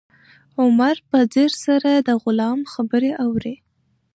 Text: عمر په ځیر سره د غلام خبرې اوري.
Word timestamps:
عمر 0.61 0.95
په 1.09 1.17
ځیر 1.33 1.51
سره 1.65 1.91
د 2.07 2.09
غلام 2.23 2.59
خبرې 2.73 3.11
اوري. 3.25 3.55